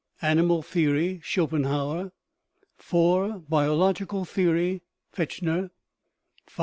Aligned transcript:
Animal 0.23 0.63
Theory 0.63 1.19
(Schopenhauer); 1.23 2.11
IV. 2.79 3.47
Biological 3.47 4.25
Theory 4.25 4.81
(Fechner); 5.15 5.69
V. 6.49 6.53